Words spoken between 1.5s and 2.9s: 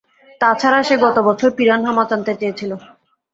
Piranha মাছ আনতে চেয়েছিল।